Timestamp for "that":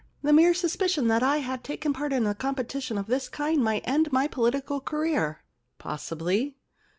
1.09-1.21